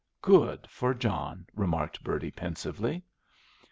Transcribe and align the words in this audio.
"Good 0.23 0.65
for 0.67 0.95
John," 0.95 1.45
remarked 1.53 2.03
Bertie, 2.03 2.31
pensively. 2.31 3.03